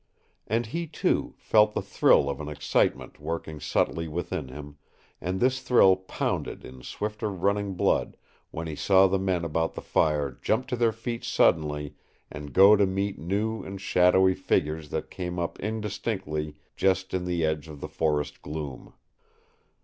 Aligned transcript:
And 0.47 0.65
he, 0.65 0.87
too, 0.87 1.35
felt 1.37 1.75
the 1.75 1.81
thrill 1.83 2.27
of 2.27 2.41
an 2.41 2.47
excitement 2.49 3.19
working 3.19 3.59
subtly 3.59 4.07
within 4.07 4.47
him, 4.47 4.79
and 5.21 5.39
this 5.39 5.61
thrill 5.61 5.95
pounded 5.95 6.65
in 6.65 6.81
swifter 6.81 7.29
running 7.29 7.75
blood 7.75 8.17
when 8.49 8.65
he 8.65 8.75
saw 8.75 9.05
the 9.05 9.19
men 9.19 9.45
about 9.45 9.75
the 9.75 9.81
fire 9.83 10.39
jump 10.41 10.65
to 10.69 10.75
their 10.75 10.91
feet 10.91 11.23
suddenly 11.23 11.93
and 12.31 12.51
go 12.51 12.75
to 12.75 12.87
meet 12.87 13.19
new 13.19 13.61
and 13.61 13.79
shadowy 13.79 14.33
figures 14.33 14.89
that 14.89 15.11
came 15.11 15.37
up 15.37 15.59
indistinctly 15.59 16.55
just 16.75 17.13
in 17.13 17.25
the 17.25 17.45
edge 17.45 17.67
of 17.67 17.79
the 17.79 17.87
forest 17.87 18.41
gloom. 18.41 18.95